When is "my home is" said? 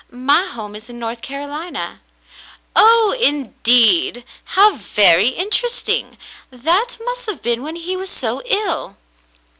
0.09-0.89